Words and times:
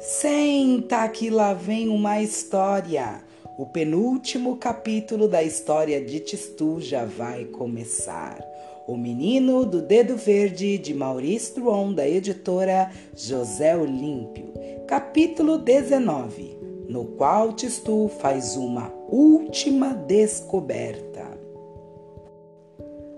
Senta 0.00 1.08
que 1.08 1.28
lá 1.28 1.52
vem 1.52 1.88
uma 1.88 2.22
história. 2.22 3.20
O 3.58 3.66
penúltimo 3.66 4.56
capítulo 4.56 5.26
da 5.26 5.42
história 5.42 6.00
de 6.00 6.20
Tistu 6.20 6.80
já 6.80 7.04
vai 7.04 7.46
começar. 7.46 8.38
O 8.86 8.96
Menino 8.96 9.66
do 9.66 9.82
Dedo 9.82 10.16
Verde, 10.16 10.78
de 10.78 10.94
Maurício 10.94 11.56
Druon, 11.56 11.92
da 11.92 12.08
editora 12.08 12.92
José 13.16 13.76
Olímpio. 13.76 14.52
Capítulo 14.86 15.58
19, 15.58 16.56
no 16.88 17.04
qual 17.04 17.52
Tistu 17.52 18.08
faz 18.20 18.56
uma 18.56 18.92
última 19.10 19.94
descoberta. 19.94 21.26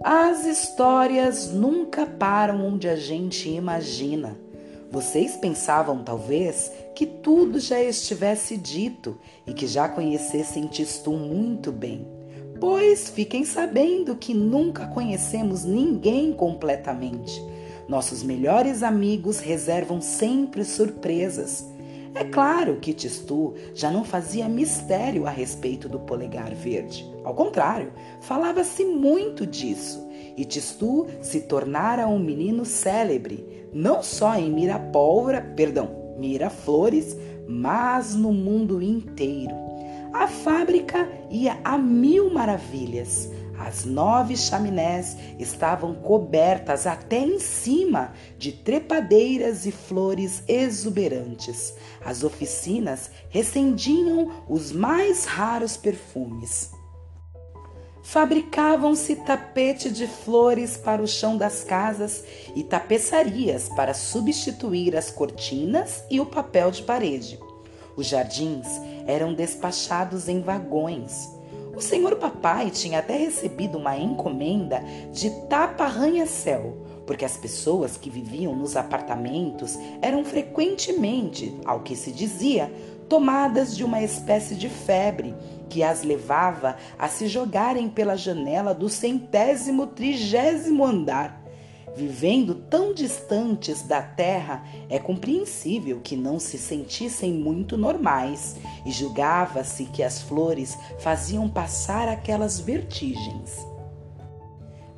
As 0.03 0.47
histórias 0.47 1.53
nunca 1.53 2.07
param 2.07 2.67
onde 2.67 2.89
a 2.89 2.97
gente 2.97 3.51
imagina. 3.51 4.41
Vocês 4.91 5.37
pensavam, 5.37 6.03
talvez, 6.03 6.73
que 6.97 7.07
tudo 7.07 7.61
já 7.61 7.81
estivesse 7.81 8.57
dito 8.57 9.17
e 9.47 9.53
que 9.53 9.65
já 9.69 9.89
conhecessem 9.89 10.67
Tistu 10.67 11.13
muito 11.13 11.71
bem. 11.71 12.05
Pois 12.59 13.09
fiquem 13.09 13.45
sabendo 13.45 14.17
que 14.17 14.35
nunca 14.35 14.89
conhecemos 14.89 15.65
ninguém 15.65 16.33
completamente. 16.33 17.41
Nossos 17.89 18.25
melhores 18.25 18.83
amigos 18.83 19.39
reservam 19.39 20.01
sempre 20.01 20.65
surpresas. 20.65 21.65
É 22.13 22.25
claro 22.25 22.79
que 22.81 22.93
Tistu 22.93 23.55
já 23.73 23.93
não 23.93 24.05
fazia 24.05 24.49
mistério 24.49 25.25
a 25.25 25.31
respeito 25.31 25.89
do 25.89 26.01
polegar 26.01 26.53
verde. 26.53 27.09
Ao 27.23 27.33
contrário, 27.33 27.93
falava-se 28.21 28.85
muito 28.85 29.47
disso. 29.47 30.10
E 30.41 30.45
Tistu 30.47 31.07
se 31.21 31.43
tornara 31.43 32.09
um 32.09 32.19
menino 32.19 32.65
célebre, 32.65 33.69
não 33.75 34.03
só 34.03 34.37
em 34.37 34.51
Mirapólvora, 34.51 35.43
perdão, 35.55 36.15
Miraflores, 36.17 37.15
mas 37.47 38.15
no 38.15 38.33
mundo 38.33 38.81
inteiro. 38.81 39.55
A 40.15 40.27
fábrica 40.27 41.07
ia 41.31 41.61
a 41.63 41.77
mil 41.77 42.33
maravilhas. 42.33 43.31
As 43.59 43.85
nove 43.85 44.35
chaminés 44.35 45.15
estavam 45.39 45.95
cobertas 45.95 46.87
até 46.87 47.19
em 47.19 47.39
cima 47.39 48.15
de 48.39 48.51
trepadeiras 48.51 49.67
e 49.67 49.71
flores 49.71 50.43
exuberantes. 50.49 51.75
As 52.03 52.25
oficinas 52.25 53.11
recendiam 53.29 54.43
os 54.49 54.73
mais 54.73 55.27
raros 55.27 55.77
perfumes. 55.77 56.80
Fabricavam-se 58.11 59.15
tapete 59.15 59.89
de 59.89 60.09
flores 60.09 60.77
para 60.77 61.01
o 61.01 61.07
chão 61.07 61.37
das 61.37 61.63
casas 61.63 62.25
e 62.57 62.65
tapeçarias 62.65 63.69
para 63.69 63.95
substituir 63.95 64.97
as 64.97 65.13
cortinas 65.13 66.03
e 66.11 66.19
o 66.19 66.27
papel 66.27 66.73
de 66.73 66.83
parede. 66.83 67.39
Os 67.97 68.09
jardins 68.09 68.67
eram 69.07 69.33
despachados 69.33 70.29
em 70.29 70.41
vagões. 70.41 71.29
O 71.73 71.81
senhor 71.81 72.17
papai 72.17 72.69
tinha 72.73 72.99
até 72.99 73.17
recebido 73.17 73.79
uma 73.79 73.97
encomenda 73.97 74.83
de 75.13 75.31
tapa-arranha-céu, 75.47 76.79
porque 77.07 77.25
as 77.25 77.37
pessoas 77.37 77.97
que 77.97 78.11
viviam 78.11 78.57
nos 78.57 78.75
apartamentos 78.75 79.79
eram 80.03 80.25
frequentemente, 80.25 81.57
ao 81.65 81.85
que 81.85 81.95
se 81.95 82.11
dizia, 82.11 82.73
tomadas 83.11 83.77
de 83.77 83.85
uma 83.85 84.01
espécie 84.01 84.55
de 84.55 84.69
febre 84.69 85.35
que 85.69 85.83
as 85.83 86.05
levava 86.05 86.77
a 86.97 87.09
se 87.09 87.27
jogarem 87.27 87.89
pela 87.89 88.17
janela 88.17 88.73
do 88.73 88.89
centésimo 88.89 89.89
trigésimo 89.89 90.85
andar. 90.85 91.45
Vivendo 91.97 92.55
tão 92.55 92.95
distantes 92.95 93.83
da 93.83 94.01
terra, 94.01 94.65
é 94.89 94.97
compreensível 94.97 96.01
que 96.01 96.17
não 96.17 96.39
se 96.39 96.57
sentissem 96.57 97.33
muito 97.33 97.77
normais 97.77 98.57
e 98.87 98.93
julgava-se 98.93 99.87
que 99.87 100.05
as 100.05 100.23
flores 100.23 100.79
faziam 101.01 101.49
passar 101.49 102.09
aquelas 102.09 102.61
vertigens. 102.61 103.59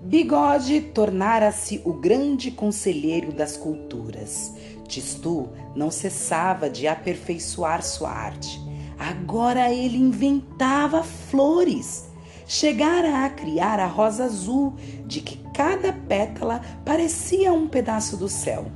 Bigode 0.02 0.80
tornara-se 0.80 1.80
o 1.84 1.94
grande 1.94 2.50
conselheiro 2.50 3.32
das 3.32 3.56
culturas. 3.56 4.52
Tistu 4.92 5.48
não 5.74 5.90
cessava 5.90 6.68
de 6.68 6.86
aperfeiçoar 6.86 7.82
sua 7.82 8.10
arte. 8.10 8.60
Agora 8.98 9.72
ele 9.72 9.96
inventava 9.96 11.02
flores. 11.02 12.10
Chegara 12.46 13.24
a 13.24 13.30
criar 13.30 13.80
a 13.80 13.86
rosa 13.86 14.24
azul, 14.24 14.74
de 15.06 15.22
que 15.22 15.38
cada 15.54 15.94
pétala 15.94 16.60
parecia 16.84 17.50
um 17.54 17.66
pedaço 17.66 18.18
do 18.18 18.28
céu. 18.28 18.66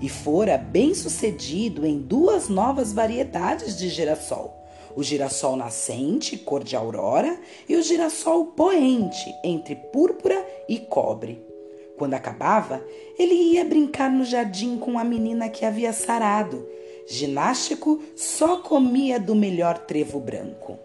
E 0.00 0.08
fora 0.08 0.56
bem 0.56 0.94
sucedido 0.94 1.84
em 1.84 1.98
duas 1.98 2.48
novas 2.48 2.92
variedades 2.92 3.76
de 3.76 3.88
girassol: 3.88 4.54
o 4.94 5.02
girassol 5.02 5.56
nascente, 5.56 6.36
cor 6.36 6.62
de 6.62 6.76
aurora, 6.76 7.36
e 7.68 7.74
o 7.74 7.82
girassol 7.82 8.46
poente, 8.46 9.34
entre 9.42 9.74
púrpura 9.74 10.46
e 10.68 10.78
cobre. 10.78 11.53
Quando 11.96 12.14
acabava, 12.14 12.84
ele 13.18 13.34
ia 13.34 13.64
brincar 13.64 14.10
no 14.10 14.24
jardim 14.24 14.78
com 14.78 14.98
a 14.98 15.04
menina 15.04 15.48
que 15.48 15.64
havia 15.64 15.92
sarado. 15.92 16.66
Ginástico 17.06 18.00
só 18.16 18.56
comia 18.58 19.20
do 19.20 19.34
melhor 19.34 19.78
trevo 19.78 20.18
branco. 20.18 20.78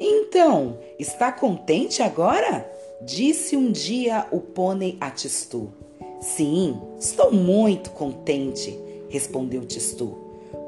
Então, 0.00 0.78
está 0.98 1.30
contente 1.30 2.02
agora? 2.02 2.68
Disse 3.02 3.56
um 3.56 3.70
dia 3.70 4.26
o 4.32 4.40
pônei 4.40 4.96
a 5.00 5.10
Tistu. 5.10 5.72
Sim, 6.20 6.80
estou 6.98 7.32
muito 7.32 7.90
contente, 7.90 8.78
respondeu 9.08 9.64
Tistu. 9.64 10.16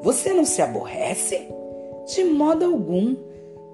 Você 0.01 0.33
não 0.33 0.45
se 0.45 0.61
aborrece? 0.61 1.47
De 2.13 2.23
modo 2.23 2.63
algum. 2.63 3.15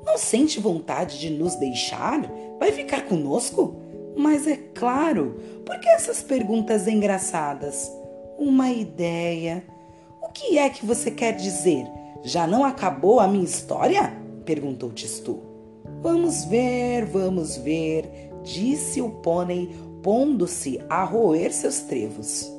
Não 0.05 0.17
sente 0.17 0.59
vontade 0.59 1.19
de 1.19 1.29
nos 1.29 1.55
deixar? 1.55 2.21
Vai 2.59 2.71
ficar 2.71 3.05
conosco? 3.05 3.75
Mas 4.15 4.47
é 4.47 4.57
claro, 4.57 5.39
por 5.65 5.79
que 5.79 5.87
essas 5.89 6.21
perguntas 6.21 6.87
engraçadas? 6.87 7.91
Uma 8.37 8.69
ideia. 8.71 9.63
O 10.21 10.29
que 10.29 10.57
é 10.57 10.69
que 10.69 10.85
você 10.85 11.11
quer 11.11 11.35
dizer? 11.35 11.85
Já 12.23 12.45
não 12.45 12.63
acabou 12.63 13.19
a 13.19 13.27
minha 13.27 13.45
história? 13.45 14.13
perguntou 14.45 14.91
Tistu. 14.91 15.39
Vamos 16.01 16.45
ver, 16.45 17.05
vamos 17.05 17.57
ver, 17.57 18.31
disse 18.43 19.01
o 19.01 19.09
pônei, 19.09 19.69
pondo-se 20.01 20.81
a 20.89 21.03
roer 21.03 21.53
seus 21.53 21.81
trevos. 21.81 22.51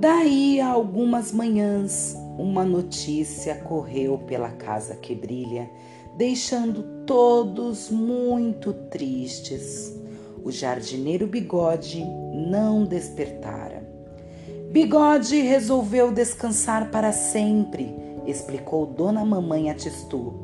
Daí 0.00 0.60
a 0.60 0.68
algumas 0.68 1.32
manhãs, 1.32 2.14
uma 2.38 2.64
notícia 2.64 3.54
correu 3.54 4.18
pela 4.18 4.50
casa 4.50 4.96
que 4.96 5.14
brilha, 5.14 5.70
deixando 6.16 7.04
todos 7.06 7.90
muito 7.90 8.72
tristes 8.90 10.03
o 10.44 10.52
jardineiro 10.52 11.26
Bigode 11.26 12.04
não 12.04 12.84
despertara. 12.84 13.82
Bigode 14.70 15.40
resolveu 15.40 16.12
descansar 16.12 16.90
para 16.90 17.12
sempre, 17.12 17.96
explicou 18.26 18.84
Dona 18.84 19.24
Mamãe 19.24 19.70
a 19.70 19.74
Tistu. 19.74 20.34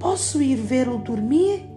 Posso 0.00 0.40
ir 0.40 0.56
vê-lo 0.56 0.96
dormir? 0.96 1.68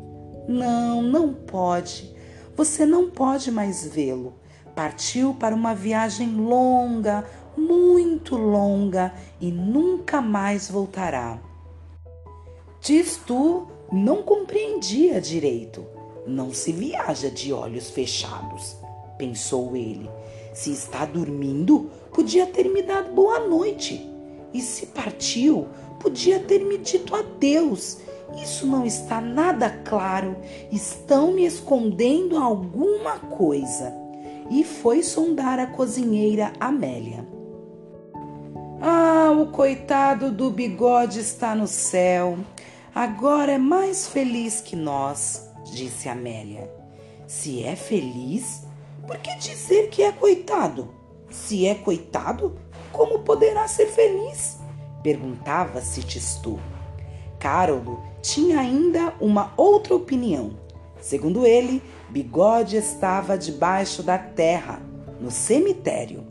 Não, 0.48 1.02
não 1.02 1.34
pode. 1.34 2.16
Você 2.56 2.86
não 2.86 3.10
pode 3.10 3.52
mais 3.52 3.86
vê-lo. 3.86 4.36
Partiu 4.74 5.34
para 5.34 5.54
uma 5.54 5.76
viagem 5.76 6.36
longa, 6.36 7.26
muito 7.58 8.38
longa 8.38 9.14
e 9.42 9.52
nunca 9.52 10.22
mais 10.22 10.70
voltará. 10.70 11.38
Tistu 12.80 13.68
não 13.92 14.22
compreendia 14.24 15.20
direito 15.20 15.97
não 16.28 16.54
se 16.54 16.72
viaja 16.72 17.32
de 17.32 17.54
olhos 17.54 17.90
fechados, 17.90 18.76
pensou 19.18 19.76
ele. 19.76 20.10
Se 20.54 20.72
está 20.72 21.06
dormindo, 21.06 21.90
podia 22.12 22.46
ter 22.46 22.70
me 22.70 22.82
dado 22.82 23.14
boa 23.14 23.40
noite. 23.40 24.10
E 24.54 24.62
se 24.62 24.88
partiu, 24.88 25.68
podia 26.00 26.40
ter 26.40 26.64
me 26.66 26.78
dito 26.78 27.16
adeus. 27.16 28.00
Isso 28.42 28.66
não 28.66 28.86
está 28.86 29.22
nada 29.22 29.70
claro. 29.70 30.36
Estão 30.72 31.32
me 31.32 31.46
escondendo 31.46 32.38
alguma 32.38 33.20
coisa. 33.20 33.94
E 34.50 34.64
foi 34.64 35.04
sondar 35.04 35.60
a 35.60 35.68
cozinheira 35.68 36.52
Amélia. 36.60 37.26
Ah, 38.82 39.32
o 39.32 39.48
coitado 39.48 40.32
do 40.32 40.50
bigode 40.50 41.20
está 41.20 41.56
no 41.56 41.68
céu. 41.68 42.38
Agora 42.94 43.54
é 43.54 43.58
mais 43.58 44.08
feliz 44.08 44.62
que 44.62 44.76
nós 44.76 45.47
disse 45.72 46.10
Amélia. 46.10 46.72
Se 47.28 47.64
é 47.64 47.76
feliz, 47.76 48.64
por 49.06 49.18
que 49.18 49.36
dizer 49.38 49.90
que 49.90 50.04
é 50.04 50.12
coitado? 50.12 50.94
Se 51.30 51.66
é 51.68 51.76
coitado, 51.76 52.58
como 52.92 53.20
poderá 53.20 53.68
ser 53.68 53.88
feliz? 53.88 54.58
Perguntava-se 55.04 56.02
Tistu. 56.04 56.60
Carolo 57.40 58.02
tinha 58.22 58.60
ainda 58.60 59.14
uma 59.20 59.54
outra 59.56 59.96
opinião. 59.96 60.58
Segundo 61.00 61.46
ele, 61.46 61.82
Bigode 62.10 62.78
estava 62.78 63.38
debaixo 63.38 64.02
da 64.02 64.18
terra, 64.18 64.82
no 65.22 65.30
cemitério. 65.30 66.26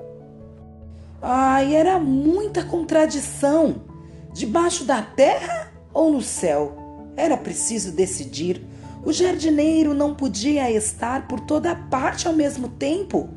Ai, 1.23 1.75
era 1.75 1.99
muita 1.99 2.65
contradição. 2.65 3.82
Debaixo 4.32 4.85
da 4.85 5.00
terra 5.00 5.73
ou 5.93 6.12
no 6.12 6.21
céu? 6.21 6.77
Era 7.17 7.37
preciso 7.37 7.93
decidir. 7.93 8.62
O 9.06 9.12
jardineiro 9.12 9.94
não 9.94 10.17
podia 10.17 10.69
estar 10.69 11.29
por 11.29 11.38
toda 11.38 11.76
parte 11.76 12.26
ao 12.26 12.35
mesmo 12.35 12.70
tempo. 12.70 13.29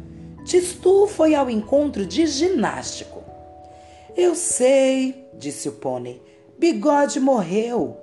Tistu 0.44 1.06
foi 1.06 1.36
ao 1.36 1.48
encontro 1.48 2.07
de 2.07 2.25
ginástico. 2.25 3.24
Eu 4.18 4.33
sei, 4.33 5.30
disse 5.31 5.69
o 5.69 5.74
pônei. 5.74 6.24
Bigode 6.57 7.19
morreu. 7.19 7.95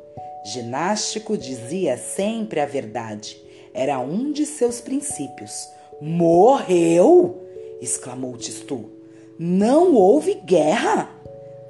Ginástico 0.44 1.36
dizia 1.36 1.96
sempre 1.96 2.60
a 2.60 2.66
verdade. 2.66 3.36
Era 3.74 3.98
um 3.98 4.30
de 4.30 4.46
seus 4.46 4.80
princípios. 4.80 5.68
Morreu? 6.00 7.42
exclamou 7.80 8.36
Tistu. 8.36 8.92
Não 9.36 9.92
houve 9.92 10.34
guerra? 10.34 11.10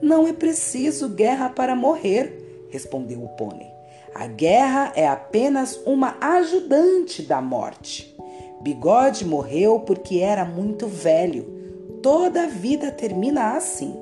Não 0.02 0.28
é 0.28 0.34
preciso 0.34 1.08
guerra 1.08 1.48
para 1.48 1.74
morrer, 1.74 2.68
respondeu 2.68 3.24
o 3.24 3.28
pônei. 3.30 3.75
A 4.18 4.26
guerra 4.26 4.94
é 4.96 5.06
apenas 5.06 5.78
uma 5.84 6.16
ajudante 6.18 7.20
da 7.20 7.42
morte. 7.42 8.16
Bigode 8.62 9.26
morreu 9.26 9.80
porque 9.80 10.20
era 10.20 10.42
muito 10.42 10.86
velho. 10.86 11.98
Toda 12.02 12.44
a 12.44 12.46
vida 12.46 12.90
termina 12.90 13.54
assim. 13.54 13.94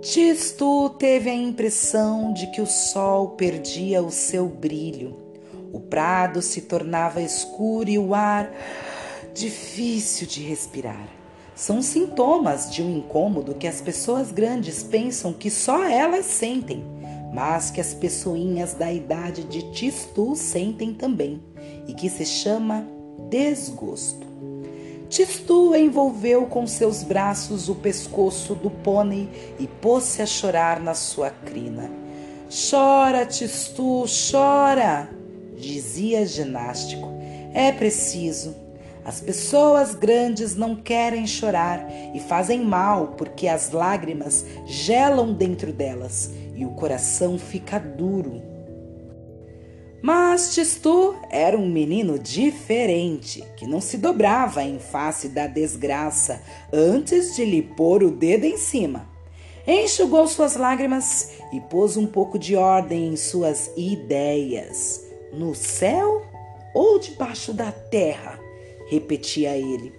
Tisto 0.00 0.90
teve 0.98 1.30
a 1.30 1.34
impressão 1.34 2.32
de 2.32 2.48
que 2.48 2.60
o 2.60 2.66
sol 2.66 3.28
perdia 3.30 4.02
o 4.02 4.10
seu 4.10 4.48
brilho. 4.48 5.16
O 5.72 5.78
prado 5.78 6.42
se 6.42 6.62
tornava 6.62 7.22
escuro 7.22 7.88
e 7.88 8.00
o 8.00 8.16
ar 8.16 8.52
difícil 9.32 10.26
de 10.26 10.42
respirar. 10.42 11.06
São 11.54 11.80
sintomas 11.80 12.68
de 12.68 12.82
um 12.82 12.96
incômodo 12.96 13.54
que 13.54 13.68
as 13.68 13.80
pessoas 13.80 14.32
grandes 14.32 14.82
pensam 14.82 15.32
que 15.32 15.48
só 15.52 15.84
elas 15.84 16.26
sentem 16.26 16.82
mas 17.34 17.68
que 17.68 17.80
as 17.80 17.92
pessoinhas 17.92 18.74
da 18.74 18.92
idade 18.92 19.42
de 19.42 19.72
Tistu 19.72 20.36
sentem 20.36 20.94
também 20.94 21.42
e 21.88 21.92
que 21.92 22.08
se 22.08 22.24
chama 22.24 22.86
desgosto. 23.28 24.24
Tistu 25.08 25.74
envolveu 25.74 26.46
com 26.46 26.64
seus 26.64 27.02
braços 27.02 27.68
o 27.68 27.74
pescoço 27.74 28.54
do 28.54 28.70
pônei 28.70 29.28
e 29.58 29.66
pôs-se 29.66 30.22
a 30.22 30.26
chorar 30.26 30.78
na 30.78 30.94
sua 30.94 31.28
crina. 31.28 31.90
Chora, 32.70 33.26
Tistu, 33.26 34.04
chora, 34.30 35.10
dizia 35.56 36.24
ginástico. 36.24 37.08
É 37.52 37.72
preciso. 37.72 38.54
As 39.04 39.20
pessoas 39.20 39.94
grandes 39.94 40.54
não 40.54 40.76
querem 40.76 41.26
chorar 41.26 41.86
e 42.14 42.20
fazem 42.20 42.64
mal 42.64 43.08
porque 43.18 43.48
as 43.48 43.70
lágrimas 43.70 44.46
gelam 44.66 45.34
dentro 45.34 45.72
delas 45.72 46.30
e 46.54 46.64
o 46.64 46.70
coração 46.70 47.38
fica 47.38 47.78
duro. 47.78 48.42
Mas 50.02 50.54
Tistu 50.54 51.16
era 51.30 51.56
um 51.56 51.66
menino 51.66 52.18
diferente, 52.18 53.42
que 53.56 53.66
não 53.66 53.80
se 53.80 53.96
dobrava 53.96 54.62
em 54.62 54.78
face 54.78 55.30
da 55.30 55.46
desgraça 55.46 56.42
antes 56.70 57.34
de 57.34 57.44
lhe 57.44 57.62
pôr 57.62 58.02
o 58.02 58.10
dedo 58.10 58.44
em 58.44 58.58
cima. 58.58 59.08
Enxugou 59.66 60.28
suas 60.28 60.56
lágrimas 60.56 61.30
e 61.50 61.58
pôs 61.58 61.96
um 61.96 62.06
pouco 62.06 62.38
de 62.38 62.54
ordem 62.54 63.08
em 63.08 63.16
suas 63.16 63.70
ideias. 63.78 65.02
No 65.32 65.54
céu 65.54 66.22
ou 66.74 66.98
debaixo 66.98 67.54
da 67.54 67.72
terra? 67.72 68.38
repetia 68.90 69.56
ele. 69.56 69.90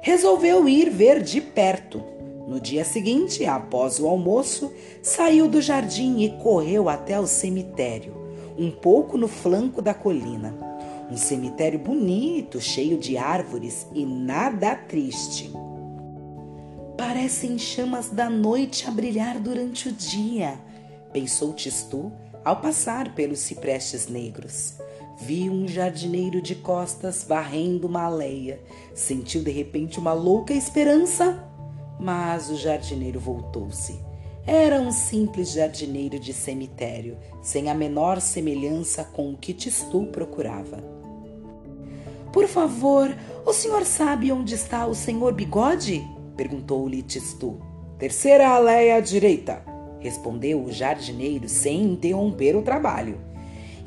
Resolveu 0.00 0.66
ir 0.66 0.88
ver 0.88 1.22
de 1.22 1.42
perto 1.42 2.02
no 2.46 2.60
dia 2.60 2.84
seguinte, 2.84 3.44
após 3.44 4.00
o 4.00 4.06
almoço, 4.06 4.72
saiu 5.00 5.48
do 5.48 5.60
jardim 5.60 6.20
e 6.22 6.30
correu 6.42 6.88
até 6.88 7.18
o 7.18 7.26
cemitério, 7.26 8.14
um 8.58 8.70
pouco 8.70 9.16
no 9.16 9.28
flanco 9.28 9.80
da 9.80 9.94
colina. 9.94 10.54
Um 11.10 11.16
cemitério 11.16 11.78
bonito, 11.78 12.60
cheio 12.60 12.98
de 12.98 13.16
árvores 13.16 13.86
e 13.94 14.04
nada 14.04 14.74
triste. 14.74 15.52
Parecem 16.96 17.58
chamas 17.58 18.08
da 18.08 18.28
noite 18.28 18.88
a 18.88 18.90
brilhar 18.90 19.38
durante 19.38 19.88
o 19.88 19.92
dia, 19.92 20.58
pensou 21.12 21.52
Tistu 21.52 22.10
ao 22.44 22.56
passar 22.56 23.14
pelos 23.14 23.38
ciprestes 23.38 24.08
negros. 24.08 24.74
Viu 25.20 25.52
um 25.52 25.68
jardineiro 25.68 26.42
de 26.42 26.56
costas 26.56 27.22
varrendo 27.22 27.86
uma 27.86 28.04
aleia. 28.04 28.60
Sentiu 28.94 29.42
de 29.42 29.50
repente 29.52 29.98
uma 29.98 30.12
louca 30.12 30.52
esperança 30.52 31.51
mas 32.02 32.50
o 32.50 32.56
jardineiro 32.56 33.20
voltou-se. 33.20 34.00
Era 34.44 34.80
um 34.80 34.90
simples 34.90 35.52
jardineiro 35.52 36.18
de 36.18 36.32
cemitério, 36.32 37.16
sem 37.40 37.70
a 37.70 37.74
menor 37.74 38.20
semelhança 38.20 39.04
com 39.04 39.30
o 39.30 39.36
que 39.36 39.54
Tistu 39.54 40.06
procurava. 40.06 40.82
Por 42.32 42.48
favor, 42.48 43.16
o 43.46 43.52
senhor 43.52 43.84
sabe 43.84 44.32
onde 44.32 44.54
está 44.54 44.84
o 44.84 44.96
senhor 44.96 45.32
Bigode? 45.32 46.04
perguntou-lhe 46.36 47.02
Tistu. 47.02 47.60
Terceira 48.00 48.48
aleia 48.48 48.96
à 48.96 49.00
direita, 49.00 49.62
respondeu 50.00 50.64
o 50.64 50.72
jardineiro 50.72 51.48
sem 51.48 51.84
interromper 51.84 52.56
o 52.56 52.62
trabalho. 52.62 53.20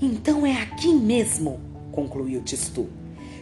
Então 0.01 0.45
é 0.45 0.53
aqui 0.53 0.93
mesmo, 0.93 1.59
concluiu 1.91 2.41
Tistu. 2.41 2.87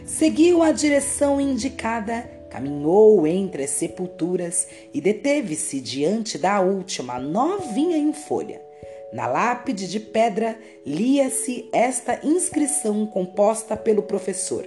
Seguiu 0.04 0.64
a 0.64 0.72
direção 0.72 1.40
indicada 1.40 2.28
Caminhou 2.54 3.26
entre 3.26 3.64
as 3.64 3.70
sepulturas 3.70 4.68
e 4.92 5.00
deteve-se 5.00 5.80
diante 5.80 6.38
da 6.38 6.60
última, 6.60 7.18
novinha 7.18 7.96
em 7.98 8.12
folha. 8.12 8.62
Na 9.12 9.26
lápide 9.26 9.88
de 9.88 9.98
pedra 9.98 10.56
lia-se 10.86 11.68
esta 11.72 12.20
inscrição 12.24 13.06
composta 13.06 13.76
pelo 13.76 14.04
professor: 14.04 14.64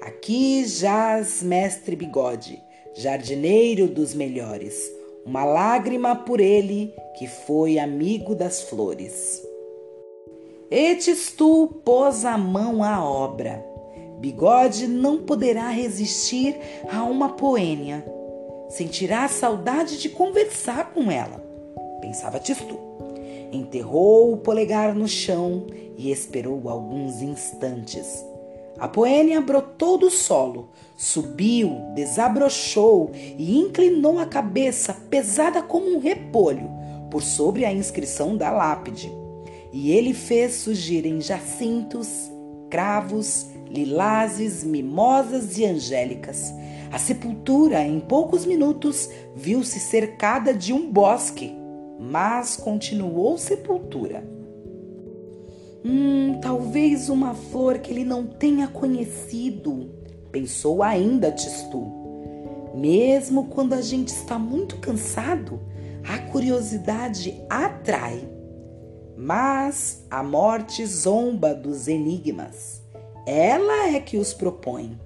Aqui 0.00 0.64
jaz 0.64 1.40
mestre 1.40 1.94
Bigode, 1.94 2.60
jardineiro 2.94 3.86
dos 3.86 4.12
melhores, 4.12 4.76
uma 5.24 5.44
lágrima 5.44 6.16
por 6.16 6.40
ele 6.40 6.92
que 7.16 7.28
foi 7.28 7.78
amigo 7.78 8.34
das 8.34 8.62
flores. 8.62 9.40
Etes 10.68 11.30
tu 11.30 11.68
pôs 11.84 12.24
a 12.24 12.36
mão 12.36 12.82
à 12.82 13.04
obra 13.08 13.73
Bigode 14.24 14.86
não 14.86 15.18
poderá 15.18 15.68
resistir 15.68 16.56
a 16.90 17.02
uma 17.02 17.34
poênia. 17.34 18.02
Sentirá 18.70 19.28
saudade 19.28 20.00
de 20.00 20.08
conversar 20.08 20.94
com 20.94 21.10
ela, 21.10 21.44
pensava 22.00 22.40
Tistu. 22.40 22.78
Enterrou 23.52 24.32
o 24.32 24.38
polegar 24.38 24.94
no 24.94 25.06
chão 25.06 25.66
e 25.98 26.10
esperou 26.10 26.70
alguns 26.70 27.20
instantes. 27.20 28.24
A 28.78 28.88
poênia 28.88 29.42
brotou 29.42 29.98
do 29.98 30.08
solo, 30.08 30.70
subiu, 30.96 31.82
desabrochou 31.94 33.10
e 33.12 33.58
inclinou 33.58 34.18
a 34.18 34.24
cabeça, 34.24 34.94
pesada 35.10 35.60
como 35.62 35.96
um 35.96 35.98
repolho, 35.98 36.70
por 37.10 37.22
sobre 37.22 37.66
a 37.66 37.72
inscrição 37.74 38.38
da 38.38 38.50
lápide. 38.50 39.12
E 39.70 39.90
ele 39.90 40.14
fez 40.14 40.54
surgirem 40.54 41.20
jacintos, 41.20 42.32
cravos 42.74 43.46
lilazes, 43.70 44.64
mimosas 44.64 45.58
e 45.58 45.64
angélicas. 45.64 46.52
A 46.90 46.98
sepultura, 46.98 47.80
em 47.86 48.00
poucos 48.00 48.44
minutos, 48.44 49.08
viu-se 49.36 49.78
cercada 49.78 50.52
de 50.52 50.72
um 50.72 50.90
bosque, 50.90 51.56
mas 52.00 52.56
continuou 52.56 53.38
sepultura. 53.38 54.28
Hum, 55.84 56.40
talvez 56.42 57.08
uma 57.08 57.32
flor 57.32 57.78
que 57.78 57.92
ele 57.92 58.04
não 58.04 58.26
tenha 58.26 58.66
conhecido, 58.66 59.92
pensou 60.32 60.82
ainda 60.82 61.30
Tistu. 61.30 61.86
Mesmo 62.74 63.44
quando 63.44 63.74
a 63.74 63.82
gente 63.82 64.08
está 64.08 64.36
muito 64.36 64.78
cansado, 64.78 65.60
a 66.02 66.18
curiosidade 66.18 67.40
atrai. 67.48 68.28
Mas 69.16 70.04
a 70.10 70.22
morte 70.22 70.84
zomba 70.84 71.54
dos 71.54 71.88
enigmas. 71.88 72.82
Ela 73.26 73.94
é 73.94 74.00
que 74.00 74.16
os 74.16 74.34
propõe. 74.34 75.00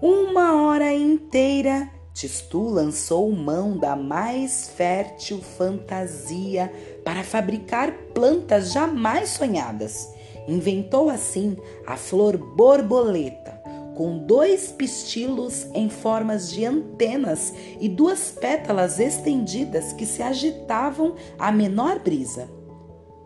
Uma 0.00 0.62
hora 0.62 0.92
inteira, 0.94 1.90
Tistu 2.14 2.62
lançou 2.62 3.30
mão 3.32 3.76
da 3.76 3.94
mais 3.94 4.68
fértil 4.68 5.40
fantasia 5.40 6.72
para 7.04 7.22
fabricar 7.22 7.92
plantas 8.14 8.72
jamais 8.72 9.30
sonhadas. 9.30 10.08
Inventou 10.46 11.10
assim 11.10 11.56
a 11.86 11.96
flor 11.96 12.36
borboleta, 12.36 13.57
com 13.98 14.16
dois 14.16 14.70
pistilos 14.70 15.66
em 15.74 15.88
formas 15.88 16.52
de 16.52 16.64
antenas 16.64 17.52
e 17.80 17.88
duas 17.88 18.30
pétalas 18.30 19.00
estendidas 19.00 19.92
que 19.92 20.06
se 20.06 20.22
agitavam 20.22 21.16
à 21.36 21.50
menor 21.50 21.98
brisa. 21.98 22.48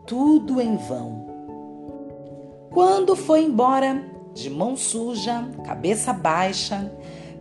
Tudo 0.06 0.62
em 0.62 0.78
vão. 0.78 1.26
Quando 2.70 3.14
foi 3.14 3.44
embora, 3.44 4.02
de 4.32 4.48
mão 4.48 4.74
suja, 4.74 5.46
cabeça 5.62 6.10
baixa, 6.10 6.90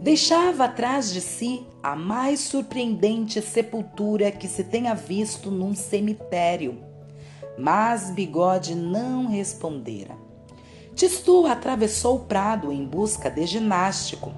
deixava 0.01 0.65
atrás 0.65 1.13
de 1.13 1.21
si 1.21 1.65
a 1.81 1.95
mais 1.95 2.41
surpreendente 2.41 3.41
sepultura 3.41 4.29
que 4.29 4.45
se 4.45 4.65
tenha 4.65 4.93
visto 4.93 5.49
num 5.49 5.73
cemitério. 5.73 6.83
Mas 7.57 8.11
Bigode 8.11 8.75
não 8.75 9.27
respondera. 9.27 10.30
Tistu 10.95 11.45
atravessou 11.45 12.17
o 12.17 12.19
prado 12.19 12.71
em 12.71 12.85
busca 12.85 13.29
de 13.29 13.45
ginástico. 13.45 14.31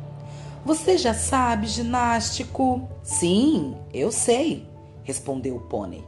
Você 0.65 0.97
já 0.97 1.13
sabe 1.13 1.67
ginástico? 1.67 2.87
Sim, 3.01 3.75
eu 3.93 4.11
sei, 4.11 4.65
respondeu 5.03 5.57
o 5.57 5.61
pônei. 5.61 6.03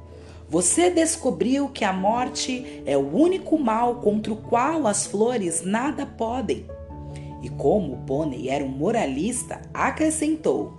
Você 0.48 0.92
descobriu 0.92 1.70
que 1.70 1.84
a 1.84 1.92
morte 1.92 2.84
é 2.86 2.96
o 2.96 3.16
único 3.16 3.58
mal 3.58 3.96
contra 3.96 4.32
o 4.32 4.38
qual 4.38 4.86
as 4.86 5.06
flores 5.06 5.64
nada 5.66 6.06
podem. 6.06 6.66
E 7.42 7.50
como 7.50 7.94
o 7.94 7.98
pônei 8.06 8.50
era 8.50 8.64
um 8.64 8.70
moralista, 8.70 9.62
acrescentou: 9.74 10.74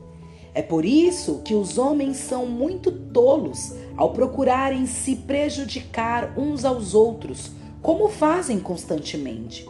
É 0.54 0.62
por 0.62 0.84
isso 0.84 1.42
que 1.44 1.54
os 1.54 1.78
homens 1.78 2.16
são 2.16 2.46
muito 2.46 2.92
tolos 2.92 3.74
ao 3.96 4.12
procurarem 4.12 4.86
se 4.86 5.16
prejudicar 5.16 6.32
uns 6.38 6.64
aos 6.64 6.94
outros, 6.94 7.50
como 7.86 8.08
fazem 8.08 8.58
constantemente. 8.58 9.64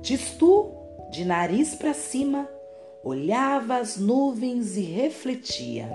Tistu, 0.00 0.72
de 1.10 1.22
nariz 1.22 1.74
para 1.74 1.92
cima, 1.92 2.48
olhava 3.04 3.76
as 3.76 3.98
nuvens 3.98 4.78
e 4.78 4.80
refletia. 4.80 5.92